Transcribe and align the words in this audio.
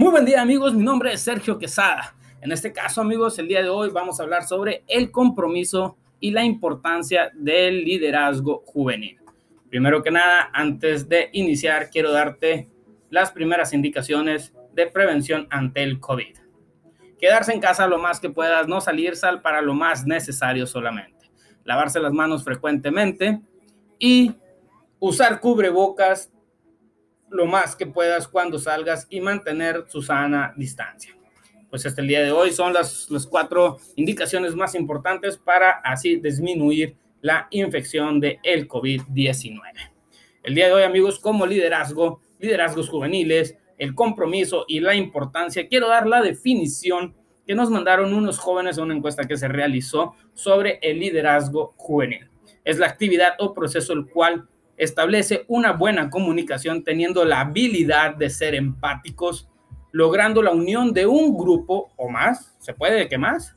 Muy 0.00 0.12
buen 0.12 0.24
día 0.24 0.40
amigos, 0.40 0.72
mi 0.72 0.82
nombre 0.82 1.12
es 1.12 1.20
Sergio 1.20 1.58
Quesada. 1.58 2.14
En 2.40 2.50
este 2.52 2.72
caso 2.72 3.02
amigos, 3.02 3.38
el 3.38 3.48
día 3.48 3.62
de 3.62 3.68
hoy 3.68 3.90
vamos 3.90 4.18
a 4.18 4.22
hablar 4.22 4.44
sobre 4.44 4.82
el 4.88 5.10
compromiso 5.10 5.98
y 6.20 6.30
la 6.30 6.42
importancia 6.42 7.30
del 7.34 7.84
liderazgo 7.84 8.62
juvenil. 8.64 9.18
Primero 9.68 10.02
que 10.02 10.10
nada, 10.10 10.48
antes 10.54 11.06
de 11.06 11.28
iniciar, 11.34 11.90
quiero 11.90 12.12
darte 12.12 12.70
las 13.10 13.30
primeras 13.30 13.74
indicaciones 13.74 14.54
de 14.72 14.86
prevención 14.86 15.46
ante 15.50 15.82
el 15.82 16.00
COVID. 16.00 16.34
Quedarse 17.18 17.52
en 17.52 17.60
casa 17.60 17.86
lo 17.86 17.98
más 17.98 18.20
que 18.20 18.30
puedas, 18.30 18.68
no 18.68 18.80
salir, 18.80 19.16
sal 19.16 19.42
para 19.42 19.60
lo 19.60 19.74
más 19.74 20.06
necesario 20.06 20.66
solamente. 20.66 21.30
Lavarse 21.64 22.00
las 22.00 22.14
manos 22.14 22.42
frecuentemente 22.42 23.42
y 23.98 24.32
usar 24.98 25.40
cubrebocas 25.40 26.32
lo 27.30 27.46
más 27.46 27.76
que 27.76 27.86
puedas 27.86 28.28
cuando 28.28 28.58
salgas 28.58 29.06
y 29.08 29.20
mantener 29.20 29.84
su 29.88 30.02
sana 30.02 30.52
distancia. 30.56 31.16
Pues 31.70 31.86
hasta 31.86 32.00
el 32.00 32.08
día 32.08 32.22
de 32.22 32.32
hoy 32.32 32.50
son 32.50 32.72
las, 32.72 33.08
cuatro 33.30 33.78
indicaciones 33.94 34.56
más 34.56 34.74
importantes 34.74 35.38
para 35.38 35.70
así 35.84 36.16
disminuir 36.16 36.96
la 37.20 37.46
infección 37.50 38.18
de 38.18 38.40
el 38.42 38.66
COVID-19. 38.66 39.60
El 40.42 40.54
día 40.54 40.66
de 40.66 40.72
hoy, 40.72 40.82
amigos, 40.82 41.20
como 41.20 41.46
liderazgo, 41.46 42.20
liderazgos 42.40 42.88
juveniles, 42.88 43.56
el 43.78 43.94
compromiso 43.94 44.64
y 44.66 44.80
la 44.80 44.94
importancia, 44.94 45.68
quiero 45.68 45.88
dar 45.88 46.06
la 46.06 46.22
definición 46.22 47.14
que 47.46 47.54
nos 47.54 47.70
mandaron 47.70 48.14
unos 48.14 48.38
jóvenes 48.38 48.78
a 48.78 48.82
una 48.82 48.94
encuesta 48.94 49.26
que 49.26 49.36
se 49.36 49.48
realizó 49.48 50.14
sobre 50.34 50.78
el 50.82 50.98
liderazgo 50.98 51.74
juvenil. 51.76 52.28
Es 52.64 52.78
la 52.78 52.86
actividad 52.86 53.34
o 53.38 53.54
proceso 53.54 53.92
el 53.92 54.06
cual 54.06 54.48
establece 54.80 55.44
una 55.46 55.72
buena 55.72 56.08
comunicación 56.08 56.82
teniendo 56.82 57.26
la 57.26 57.40
habilidad 57.40 58.14
de 58.14 58.30
ser 58.30 58.54
empáticos, 58.54 59.46
logrando 59.92 60.42
la 60.42 60.52
unión 60.52 60.94
de 60.94 61.04
un 61.06 61.36
grupo 61.36 61.92
o 61.96 62.08
más, 62.08 62.56
¿se 62.60 62.72
puede 62.72 63.06
que 63.06 63.18
más? 63.18 63.54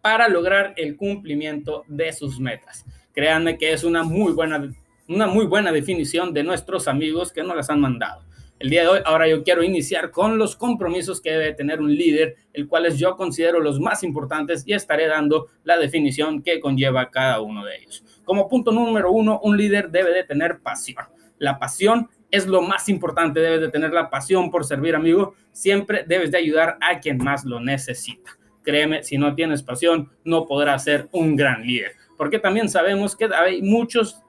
Para 0.00 0.26
lograr 0.30 0.72
el 0.78 0.96
cumplimiento 0.96 1.84
de 1.86 2.14
sus 2.14 2.40
metas. 2.40 2.86
Créanme 3.12 3.58
que 3.58 3.74
es 3.74 3.84
una 3.84 4.02
muy 4.02 4.32
buena, 4.32 4.72
una 5.06 5.26
muy 5.26 5.44
buena 5.44 5.70
definición 5.70 6.32
de 6.32 6.44
nuestros 6.44 6.88
amigos 6.88 7.30
que 7.30 7.42
nos 7.42 7.54
las 7.54 7.68
han 7.68 7.82
mandado. 7.82 8.24
El 8.60 8.68
día 8.68 8.82
de 8.82 8.88
hoy, 8.88 9.00
ahora 9.06 9.26
yo 9.26 9.42
quiero 9.42 9.62
iniciar 9.62 10.10
con 10.10 10.36
los 10.36 10.54
compromisos 10.54 11.22
que 11.22 11.30
debe 11.30 11.54
tener 11.54 11.80
un 11.80 11.94
líder, 11.94 12.36
el 12.52 12.68
cuales 12.68 12.98
yo 12.98 13.16
considero 13.16 13.58
los 13.58 13.80
más 13.80 14.02
importantes 14.02 14.64
y 14.66 14.74
estaré 14.74 15.06
dando 15.06 15.46
la 15.64 15.78
definición 15.78 16.42
que 16.42 16.60
conlleva 16.60 17.10
cada 17.10 17.40
uno 17.40 17.64
de 17.64 17.78
ellos. 17.78 18.04
Como 18.22 18.50
punto 18.50 18.70
número 18.70 19.12
uno, 19.12 19.40
un 19.42 19.56
líder 19.56 19.90
debe 19.90 20.12
de 20.12 20.24
tener 20.24 20.58
pasión. 20.60 21.06
La 21.38 21.58
pasión 21.58 22.10
es 22.30 22.46
lo 22.46 22.60
más 22.60 22.90
importante, 22.90 23.40
debes 23.40 23.62
de 23.62 23.70
tener 23.70 23.92
la 23.92 24.10
pasión 24.10 24.50
por 24.50 24.66
servir, 24.66 24.94
amigo. 24.94 25.34
Siempre 25.52 26.04
debes 26.06 26.30
de 26.30 26.36
ayudar 26.36 26.76
a 26.82 27.00
quien 27.00 27.16
más 27.16 27.46
lo 27.46 27.60
necesita. 27.60 28.32
Créeme, 28.62 29.02
si 29.04 29.16
no 29.16 29.34
tienes 29.34 29.62
pasión, 29.62 30.10
no 30.22 30.44
podrás 30.44 30.84
ser 30.84 31.08
un 31.12 31.34
gran 31.34 31.62
líder. 31.62 31.92
Porque 32.18 32.38
también 32.38 32.68
sabemos 32.68 33.16
que 33.16 33.26
hay 33.34 33.62
muchos 33.62 34.20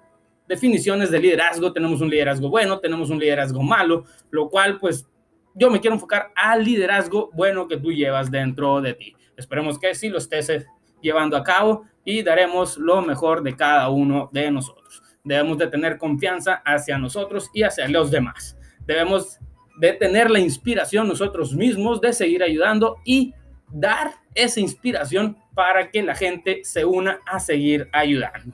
definiciones 0.51 1.09
de 1.09 1.19
liderazgo. 1.19 1.71
Tenemos 1.71 2.01
un 2.01 2.09
liderazgo 2.09 2.49
bueno, 2.49 2.77
tenemos 2.79 3.09
un 3.09 3.17
liderazgo 3.17 3.63
malo, 3.63 4.03
lo 4.31 4.49
cual 4.49 4.77
pues 4.79 5.07
yo 5.55 5.71
me 5.71 5.79
quiero 5.79 5.95
enfocar 5.95 6.33
al 6.35 6.65
liderazgo 6.65 7.29
bueno 7.31 7.69
que 7.69 7.77
tú 7.77 7.89
llevas 7.93 8.29
dentro 8.29 8.81
de 8.81 8.93
ti. 8.93 9.15
Esperemos 9.37 9.79
que 9.79 9.95
sí 9.95 10.09
lo 10.09 10.17
estés 10.17 10.49
eh, 10.49 10.65
llevando 11.01 11.37
a 11.37 11.43
cabo 11.43 11.85
y 12.03 12.21
daremos 12.21 12.77
lo 12.77 13.01
mejor 13.01 13.43
de 13.43 13.55
cada 13.55 13.87
uno 13.87 14.29
de 14.33 14.51
nosotros. 14.51 15.01
Debemos 15.23 15.57
de 15.57 15.67
tener 15.67 15.97
confianza 15.97 16.61
hacia 16.65 16.97
nosotros 16.97 17.49
y 17.53 17.63
hacia 17.63 17.87
los 17.87 18.11
demás. 18.11 18.57
Debemos 18.85 19.39
de 19.77 19.93
tener 19.93 20.29
la 20.29 20.39
inspiración 20.39 21.07
nosotros 21.07 21.55
mismos 21.55 22.01
de 22.01 22.11
seguir 22.11 22.43
ayudando 22.43 22.97
y 23.05 23.33
dar 23.69 24.15
esa 24.35 24.59
inspiración 24.59 25.37
para 25.55 25.89
que 25.89 26.03
la 26.03 26.13
gente 26.13 26.59
se 26.65 26.83
una 26.83 27.21
a 27.25 27.39
seguir 27.39 27.87
ayudando 27.93 28.53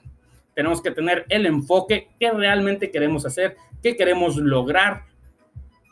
tenemos 0.57 0.81
que 0.81 0.89
tener 0.89 1.23
el 1.29 1.45
enfoque 1.45 2.09
que 2.19 2.31
realmente 2.31 2.89
queremos 2.89 3.27
hacer, 3.27 3.57
que 3.83 3.95
queremos 3.95 4.37
lograr 4.37 5.03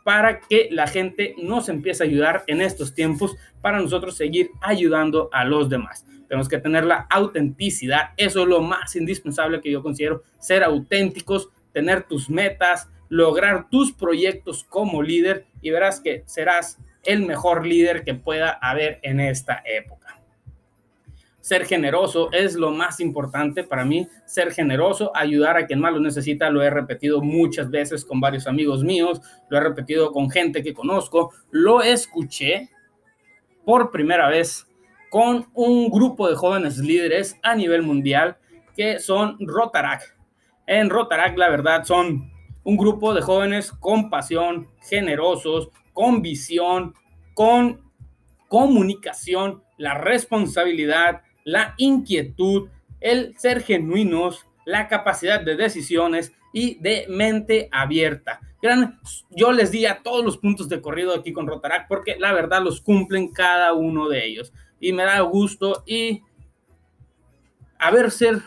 para 0.04 0.40
que 0.40 0.70
la 0.72 0.88
gente 0.88 1.36
nos 1.38 1.70
empiece 1.70 2.02
a 2.02 2.08
ayudar 2.08 2.44
en 2.48 2.62
estos 2.62 2.96
tiempos 2.96 3.36
para 3.62 3.80
nosotros 3.80 4.18
seguir 4.18 4.50
ayudando 4.62 5.30
a 5.32 5.46
los 5.46 5.70
demás. 5.70 6.04
Tenemos 6.28 6.50
que 6.50 6.58
tener 6.58 6.84
la 6.84 7.06
autenticidad, 7.12 8.10
eso 8.18 8.42
es 8.42 8.48
lo 8.48 8.60
más 8.60 8.96
indispensable 8.96 9.62
que 9.62 9.70
yo 9.70 9.84
considero, 9.84 10.24
ser 10.40 10.64
auténticos, 10.64 11.50
tener 11.72 12.02
tus 12.02 12.28
metas, 12.28 12.90
lograr 13.08 13.70
tus 13.70 13.94
proyectos 13.94 14.64
como 14.64 15.04
líder 15.04 15.46
y 15.62 15.70
verás 15.70 16.00
que 16.00 16.24
serás 16.26 16.80
el 17.04 17.24
mejor 17.24 17.68
líder 17.68 18.04
que 18.04 18.16
pueda 18.16 18.50
haber 18.50 19.00
en 19.04 19.20
esta 19.20 19.62
época 19.64 20.05
ser 21.46 21.68
generoso 21.68 22.32
es 22.32 22.56
lo 22.56 22.72
más 22.72 23.00
importante 23.00 23.64
para 23.64 23.86
mí, 23.86 24.08
ser 24.26 24.52
generoso, 24.52 25.12
ayudar 25.16 25.58
a 25.58 25.68
quien 25.68 25.80
más 25.80 25.94
lo 25.94 26.00
necesita, 26.00 26.50
lo 26.50 26.64
he 26.64 26.72
repetido 26.72 27.22
muchas 27.22 27.70
veces 27.70 28.04
con 28.04 28.20
varios 28.20 28.48
amigos 28.48 28.84
míos, 28.84 29.22
lo 29.50 29.58
he 29.60 29.62
repetido 29.62 30.12
con 30.12 30.32
gente 30.32 30.64
que 30.64 30.74
conozco, 30.74 31.36
lo 31.52 31.84
escuché 31.84 32.72
por 33.64 33.92
primera 33.92 34.28
vez 34.28 34.68
con 35.12 35.46
un 35.54 35.92
grupo 35.92 36.28
de 36.28 36.36
jóvenes 36.36 36.80
líderes 36.80 37.38
a 37.44 37.54
nivel 37.54 37.84
mundial 37.84 38.38
que 38.76 38.98
son 38.98 39.38
Rotarac. 39.40 40.18
En 40.66 40.90
Rotarac, 40.90 41.38
la 41.38 41.50
verdad, 41.50 41.84
son 41.84 42.32
un 42.64 42.76
grupo 42.76 43.14
de 43.14 43.22
jóvenes 43.22 43.72
con 43.72 44.10
pasión, 44.10 44.72
generosos, 44.82 45.70
con 45.94 46.24
visión, 46.24 46.96
con 47.36 47.86
comunicación, 48.48 49.62
la 49.78 49.94
responsabilidad, 49.94 51.22
la 51.46 51.76
inquietud, 51.78 52.68
el 53.00 53.38
ser 53.38 53.62
genuinos, 53.62 54.46
la 54.66 54.90
capacidad 54.90 55.40
de 55.40 55.56
decisiones 55.56 56.34
y 56.52 56.76
de 56.82 57.06
mente 57.08 57.70
abierta. 57.72 58.42
Yo 59.30 59.52
les 59.52 59.72
di 59.72 59.86
a 59.86 60.02
todos 60.02 60.26
los 60.26 60.38
puntos 60.38 60.68
de 60.68 60.82
corrido 60.82 61.14
aquí 61.14 61.32
con 61.32 61.48
Rotarac 61.48 61.88
porque 61.88 62.16
la 62.18 62.34
verdad 62.34 62.64
los 62.64 62.82
cumplen 62.82 63.32
cada 63.32 63.74
uno 63.74 64.10
de 64.10 64.26
ellos. 64.26 64.52
Y 64.80 64.92
me 64.92 65.04
da 65.04 65.20
gusto 65.22 65.84
y 65.86 66.24
haber, 67.78 68.10
ser, 68.10 68.42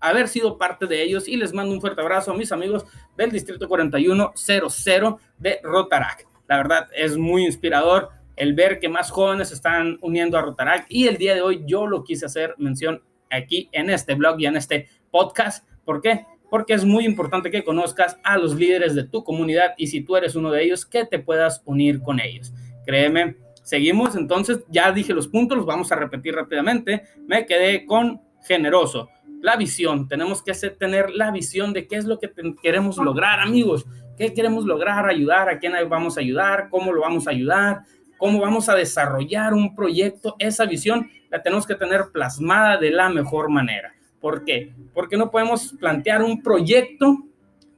haber 0.00 0.26
sido 0.28 0.58
parte 0.58 0.86
de 0.86 1.02
ellos. 1.02 1.28
Y 1.28 1.36
les 1.36 1.52
mando 1.52 1.72
un 1.72 1.80
fuerte 1.80 2.00
abrazo 2.00 2.32
a 2.32 2.36
mis 2.36 2.50
amigos 2.50 2.84
del 3.16 3.30
Distrito 3.30 3.68
4100 3.68 5.16
de 5.38 5.60
Rotarac. 5.62 6.26
La 6.48 6.56
verdad 6.56 6.88
es 6.92 7.16
muy 7.16 7.44
inspirador 7.46 8.10
el 8.40 8.54
ver 8.54 8.80
que 8.80 8.88
más 8.88 9.10
jóvenes 9.10 9.52
están 9.52 9.98
uniendo 10.00 10.38
a 10.38 10.40
Rotaract 10.40 10.90
y 10.90 11.06
el 11.06 11.18
día 11.18 11.34
de 11.34 11.42
hoy 11.42 11.62
yo 11.66 11.86
lo 11.86 12.02
quise 12.02 12.24
hacer 12.24 12.54
mención 12.56 13.02
aquí 13.30 13.68
en 13.70 13.90
este 13.90 14.14
blog 14.14 14.40
y 14.40 14.46
en 14.46 14.56
este 14.56 14.88
podcast. 15.10 15.68
¿Por 15.84 16.00
qué? 16.00 16.24
Porque 16.48 16.72
es 16.72 16.86
muy 16.86 17.04
importante 17.04 17.50
que 17.50 17.62
conozcas 17.62 18.18
a 18.24 18.38
los 18.38 18.54
líderes 18.54 18.94
de 18.94 19.04
tu 19.04 19.22
comunidad 19.24 19.74
y 19.76 19.88
si 19.88 20.00
tú 20.00 20.16
eres 20.16 20.36
uno 20.36 20.50
de 20.50 20.64
ellos, 20.64 20.86
que 20.86 21.04
te 21.04 21.18
puedas 21.18 21.60
unir 21.66 22.00
con 22.00 22.18
ellos. 22.18 22.54
Créeme, 22.86 23.36
seguimos, 23.62 24.16
entonces 24.16 24.60
ya 24.70 24.90
dije 24.90 25.12
los 25.12 25.28
puntos, 25.28 25.58
los 25.58 25.66
vamos 25.66 25.92
a 25.92 25.96
repetir 25.96 26.34
rápidamente. 26.34 27.02
Me 27.26 27.44
quedé 27.44 27.84
con 27.84 28.22
generoso. 28.48 29.10
La 29.42 29.56
visión, 29.56 30.08
tenemos 30.08 30.42
que 30.42 30.54
tener 30.54 31.10
la 31.10 31.30
visión 31.30 31.74
de 31.74 31.86
qué 31.86 31.96
es 31.96 32.06
lo 32.06 32.18
que 32.18 32.32
queremos 32.62 32.96
lograr, 32.96 33.40
amigos. 33.40 33.84
¿Qué 34.16 34.34
queremos 34.34 34.64
lograr? 34.64 35.06
Ayudar, 35.08 35.48
a 35.48 35.58
quién 35.58 35.72
vamos 35.88 36.16
a 36.16 36.20
ayudar, 36.20 36.68
cómo 36.70 36.92
lo 36.92 37.00
vamos 37.00 37.26
a 37.26 37.30
ayudar, 37.30 37.84
cómo 38.20 38.38
vamos 38.38 38.68
a 38.68 38.74
desarrollar 38.74 39.54
un 39.54 39.74
proyecto, 39.74 40.36
esa 40.38 40.66
visión 40.66 41.10
la 41.30 41.42
tenemos 41.42 41.66
que 41.66 41.74
tener 41.74 42.10
plasmada 42.12 42.76
de 42.76 42.90
la 42.90 43.08
mejor 43.08 43.48
manera. 43.48 43.94
¿Por 44.20 44.44
qué? 44.44 44.74
Porque 44.92 45.16
no 45.16 45.30
podemos 45.30 45.74
plantear 45.80 46.22
un 46.22 46.42
proyecto 46.42 47.16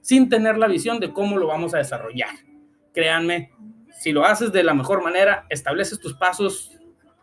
sin 0.01 0.29
tener 0.29 0.59
la 0.59 0.67
visión 0.67 0.99
de 0.99 1.13
cómo 1.13 1.39
lo 1.39 1.47
vamos 1.47 1.75
a 1.75 1.79
desarrollar. 1.79 2.31
Créanme, 2.93 3.53
si 4.01 4.11
lo 4.11 4.25
haces 4.25 4.53
de 4.53 4.65
la 4.65 4.75
mejor 4.75 5.05
manera, 5.05 5.47
estableces 5.49 6.01
tus 6.01 6.15
pasos, 6.15 6.73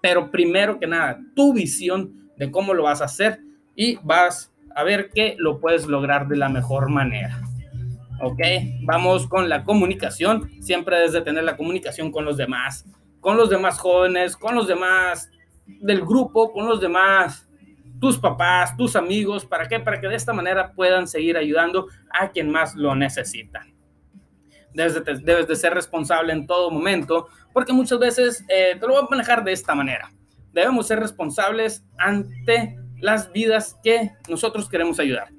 pero 0.02 0.32
primero 0.32 0.80
que 0.80 0.88
nada, 0.88 1.20
tu 1.36 1.54
visión 1.54 2.32
de 2.38 2.50
cómo 2.50 2.74
lo 2.74 2.84
vas 2.84 3.02
a 3.02 3.06
hacer 3.06 3.42
y 3.76 3.98
vas 4.02 4.54
a 4.74 4.84
ver 4.84 5.10
que 5.10 5.36
lo 5.38 5.60
puedes 5.60 5.88
lograr 5.88 6.30
de 6.30 6.38
la 6.38 6.48
mejor 6.48 6.90
manera. 6.90 7.42
¿Ok? 8.22 8.40
Vamos 8.84 9.28
con 9.28 9.50
la 9.50 9.66
comunicación. 9.66 10.50
Siempre 10.62 10.96
debes 10.96 11.12
de 11.12 11.22
tener 11.22 11.44
la 11.44 11.58
comunicación 11.58 12.12
con 12.12 12.24
los 12.24 12.38
demás 12.38 12.86
con 13.20 13.38
los 13.38 13.50
demás 13.50 13.80
jóvenes, 13.80 14.36
con 14.36 14.56
los 14.56 14.68
demás 14.68 15.30
del 15.66 16.02
grupo, 16.02 16.52
con 16.52 16.68
los 16.68 16.80
demás, 16.80 17.48
tus 18.00 18.18
papás, 18.18 18.76
tus 18.78 18.96
amigos, 18.96 19.46
¿para 19.46 19.68
qué? 19.68 19.80
Para 19.80 20.00
que 20.00 20.08
de 20.08 20.16
esta 20.16 20.34
manera 20.34 20.72
puedan 20.74 21.08
seguir 21.08 21.38
ayudando 21.38 21.88
a 22.12 22.30
quien 22.30 22.50
más 22.50 22.76
lo 22.76 22.96
necesita. 22.96 23.66
Debes 24.74 24.94
de, 24.94 25.20
debes 25.24 25.48
de 25.48 25.56
ser 25.56 25.74
responsable 25.74 26.32
en 26.32 26.48
todo 26.48 26.72
momento, 26.72 27.28
porque 27.54 27.74
muchas 27.74 28.00
veces 28.00 28.46
eh, 28.48 28.78
te 28.80 28.88
lo 28.88 28.94
voy 28.94 29.04
a 29.04 29.08
manejar 29.10 29.44
de 29.44 29.52
esta 29.52 29.76
manera. 29.76 30.12
Debemos 30.54 30.88
ser 30.88 31.00
responsables 31.00 31.86
ante 31.98 32.78
las 33.00 33.32
vidas 33.32 33.78
que 33.84 34.12
nosotros 34.30 34.70
queremos 34.70 35.00
ayudar. 35.00 35.30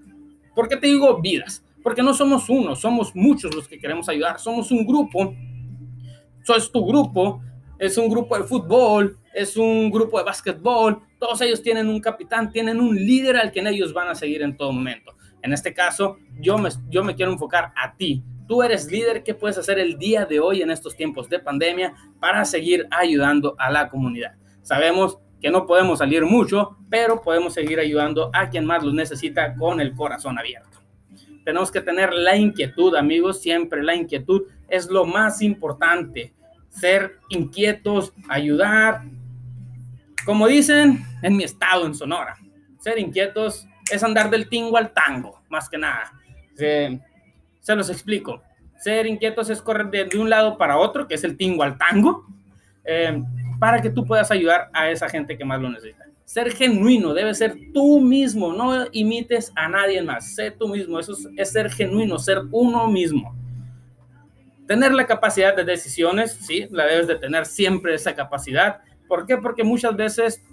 ¿Por 0.54 0.68
qué 0.68 0.76
te 0.76 0.86
digo 0.86 1.20
vidas? 1.20 1.64
Porque 1.82 2.02
no 2.02 2.12
somos 2.12 2.50
uno, 2.50 2.76
somos 2.76 3.14
muchos 3.14 3.54
los 3.54 3.66
que 3.66 3.78
queremos 3.78 4.08
ayudar, 4.08 4.38
somos 4.38 4.70
un 4.70 4.86
grupo 4.86 5.34
es 6.56 6.70
tu 6.70 6.84
grupo, 6.86 7.42
es 7.80 7.96
un 7.96 8.10
grupo 8.10 8.36
de 8.36 8.44
fútbol, 8.44 9.18
es 9.32 9.56
un 9.56 9.90
grupo 9.90 10.18
de 10.18 10.24
básquetbol, 10.24 11.00
todos 11.18 11.40
ellos 11.40 11.62
tienen 11.62 11.88
un 11.88 11.98
capitán, 11.98 12.52
tienen 12.52 12.78
un 12.78 12.94
líder 12.94 13.38
al 13.38 13.50
que 13.50 13.60
ellos 13.60 13.94
van 13.94 14.08
a 14.08 14.14
seguir 14.14 14.42
en 14.42 14.54
todo 14.54 14.70
momento. 14.70 15.14
En 15.42 15.54
este 15.54 15.72
caso, 15.72 16.18
yo 16.38 16.58
me, 16.58 16.68
yo 16.90 17.02
me 17.02 17.14
quiero 17.14 17.32
enfocar 17.32 17.72
a 17.74 17.96
ti. 17.96 18.22
Tú 18.46 18.62
eres 18.62 18.90
líder, 18.92 19.22
¿qué 19.22 19.32
puedes 19.32 19.56
hacer 19.56 19.78
el 19.78 19.96
día 19.96 20.26
de 20.26 20.40
hoy 20.40 20.60
en 20.60 20.70
estos 20.70 20.94
tiempos 20.94 21.30
de 21.30 21.38
pandemia 21.38 21.94
para 22.20 22.44
seguir 22.44 22.86
ayudando 22.90 23.54
a 23.58 23.70
la 23.70 23.88
comunidad? 23.88 24.34
Sabemos 24.60 25.18
que 25.40 25.50
no 25.50 25.64
podemos 25.64 26.00
salir 26.00 26.26
mucho, 26.26 26.76
pero 26.90 27.22
podemos 27.22 27.54
seguir 27.54 27.80
ayudando 27.80 28.30
a 28.34 28.50
quien 28.50 28.66
más 28.66 28.84
lo 28.84 28.92
necesita 28.92 29.54
con 29.56 29.80
el 29.80 29.94
corazón 29.94 30.38
abierto. 30.38 30.82
Tenemos 31.46 31.70
que 31.70 31.80
tener 31.80 32.12
la 32.12 32.36
inquietud, 32.36 32.94
amigos, 32.94 33.40
siempre 33.40 33.82
la 33.82 33.94
inquietud 33.94 34.42
es 34.68 34.90
lo 34.90 35.06
más 35.06 35.40
importante. 35.40 36.34
Ser 36.70 37.18
inquietos, 37.28 38.12
ayudar. 38.28 39.02
Como 40.24 40.46
dicen 40.46 41.04
en 41.22 41.36
mi 41.36 41.44
estado, 41.44 41.86
en 41.86 41.94
Sonora, 41.94 42.36
ser 42.78 42.98
inquietos 42.98 43.66
es 43.90 44.02
andar 44.02 44.30
del 44.30 44.48
tingo 44.48 44.76
al 44.76 44.92
tango, 44.92 45.42
más 45.48 45.68
que 45.68 45.78
nada. 45.78 46.12
Se, 46.54 47.00
los 47.74 47.90
explico. 47.90 48.42
Ser 48.78 49.06
inquietos 49.06 49.50
es 49.50 49.60
correr 49.60 49.90
de, 49.90 50.18
un 50.18 50.30
lado 50.30 50.56
para 50.56 50.78
otro, 50.78 51.06
que 51.06 51.14
es 51.14 51.24
el 51.24 51.36
tingo 51.36 51.62
al 51.62 51.76
tango, 51.76 52.26
eh, 52.84 53.22
para 53.58 53.82
que 53.82 53.90
tú 53.90 54.06
puedas 54.06 54.30
ayudar 54.30 54.70
a 54.72 54.90
esa 54.90 55.08
gente 55.08 55.36
que 55.36 55.44
más 55.44 55.60
lo 55.60 55.68
necesita. 55.68 56.06
Ser 56.24 56.52
genuino, 56.52 57.12
debe 57.12 57.34
ser 57.34 57.56
tú 57.74 58.00
mismo, 58.00 58.52
no 58.52 58.86
imites 58.92 59.52
a 59.56 59.68
nadie 59.68 60.00
más, 60.00 60.34
sé 60.34 60.52
tú 60.52 60.68
mismo, 60.68 60.98
eso 60.98 61.14
es, 61.36 61.50
ser 61.50 61.70
genuino, 61.70 62.18
ser 62.18 62.42
uno 62.52 62.86
mismo. 62.86 63.34
Tener 64.70 64.92
la 64.92 65.04
capacidad 65.04 65.56
de 65.56 65.64
decisiones, 65.64 66.30
sí, 66.30 66.68
la 66.70 66.86
debes 66.86 67.08
de 67.08 67.16
tener 67.16 67.44
siempre 67.44 67.92
esa 67.92 68.14
capacidad. 68.14 68.82
¿Por 69.08 69.26
qué? 69.26 69.36
Porque 69.36 69.64
muchas 69.64 69.96
veces 69.96 70.44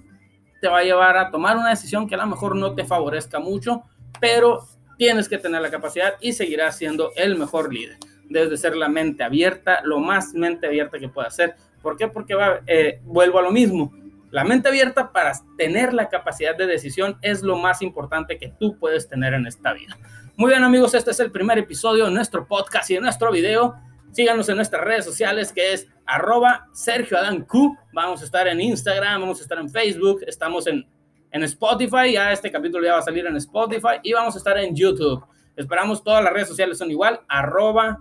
te 0.60 0.68
va 0.68 0.80
a 0.80 0.84
llevar 0.84 1.18
a 1.18 1.30
tomar 1.30 1.56
una 1.56 1.70
decisión 1.70 2.10
que 2.10 2.16
a 2.16 2.18
lo 2.18 2.26
mejor 2.26 2.56
no 2.56 2.74
te 2.74 2.84
favorezca 2.84 3.38
mucho, 3.38 3.84
pero 4.20 4.66
tienes 4.98 5.30
que 5.30 5.38
tener 5.38 5.62
la 5.62 5.70
capacidad 5.70 6.16
y 6.20 6.34
seguirás 6.34 6.80
siendo 6.80 7.12
el 7.16 7.38
mejor 7.38 7.72
líder. 7.72 7.98
Debes 8.28 8.50
de 8.50 8.58
ser 8.58 8.76
la 8.76 8.90
mente 8.90 9.24
abierta, 9.24 9.82
lo 9.84 10.00
más 10.00 10.34
mente 10.34 10.66
abierta 10.66 10.98
que 10.98 11.10
puedas 11.10 11.36
ser. 11.36 11.56
¿Por 11.84 11.96
qué? 11.96 12.08
Porque 12.08 12.34
va, 12.34 12.62
eh, 12.66 13.00
vuelvo 13.04 13.38
a 13.38 13.44
lo 13.44 13.52
mismo 13.52 13.94
la 14.32 14.44
mente 14.44 14.68
abierta 14.68 15.12
para 15.12 15.32
tener 15.58 15.94
la 15.94 16.10
capacidad 16.10 16.56
de 16.56 16.66
decisión 16.66 17.18
es 17.22 17.44
lo 17.44 17.56
más 17.56 17.82
importante 17.82 18.38
que 18.38 18.50
tú 18.50 18.78
puedes 18.78 19.08
tener 19.08 19.34
en 19.34 19.48
esta 19.48 19.74
vida. 19.74 19.96
Muy 20.36 20.50
bien 20.50 20.64
amigos, 20.64 20.94
este 20.96 21.12
es 21.12 21.20
el 21.20 21.32
primer 21.32 21.58
episodio 21.58 22.06
de 22.06 22.12
nuestro 22.12 22.46
podcast 22.46 22.90
y 22.90 22.96
de 22.96 23.02
nuestro 23.02 23.32
video. 23.32 23.76
Síganos 24.12 24.50
en 24.50 24.56
nuestras 24.56 24.84
redes 24.84 25.06
sociales 25.06 25.52
que 25.52 25.74
es 25.74 25.88
arroba 26.06 26.68
Sergio 26.74 27.18
Adán 27.18 27.44
Q. 27.44 27.78
Vamos 27.94 28.22
a 28.22 28.26
estar 28.26 28.48
en 28.48 28.62
Instagram, 28.62 29.22
vamos 29.22 29.40
a 29.40 29.44
estar 29.44 29.58
en 29.60 29.70
Facebook, 29.70 30.22
estamos 30.26 30.68
en, 30.68 30.88
en 31.32 31.44
Spotify, 31.44 32.14
ya 32.14 32.32
este 32.32 32.52
capítulo 32.52 32.84
ya 32.86 32.94
va 32.94 33.00
a 33.00 33.04
salir 33.04 33.26
en 33.26 33.36
Spotify 33.38 34.00
y 34.04 34.14
vamos 34.14 34.36
a 34.36 34.38
estar 34.38 34.58
en 34.58 34.76
YouTube. 34.76 35.24
Esperamos 35.56 36.04
todas 36.04 36.24
las 36.24 36.34
redes 36.34 36.48
sociales 36.48 36.78
son 36.78 36.92
igual, 36.92 37.22
arroba 37.28 38.00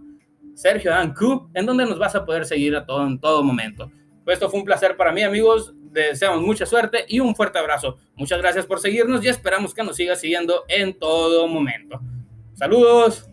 Sergio 0.55 0.93
Adán 0.93 1.14
Q, 1.14 1.50
en 1.55 1.67
donde 1.67 1.85
nos 1.85 1.99
vas 1.99 2.14
a 2.14 2.25
poder 2.25 2.47
seguir 2.47 2.76
a 2.76 2.85
todo 2.85 3.06
en 3.06 3.19
todo 3.19 3.43
momento. 3.43 3.91
Esto 4.26 4.50
fue 4.50 4.61
un 4.61 4.67
placer 4.67 4.97
para 4.97 5.12
mí 5.12 5.23
amigos 5.23 5.75
deseamos 6.05 6.43
mucha 6.43 6.67
suerte 6.67 7.05
y 7.09 7.20
un 7.20 7.35
fuerte 7.35 7.59
abrazo. 7.59 7.99
Muchas 8.14 8.38
gracias 8.38 8.67
por 8.67 8.81
seguirnos 8.81 9.25
y 9.25 9.29
esperamos 9.29 9.75
que 9.75 9.82
nos 9.82 9.97
siga 9.97 10.14
siguiendo 10.17 10.64
en 10.69 10.99
todo 10.99 11.49
momento. 11.49 12.00
Saludos. 12.55 13.25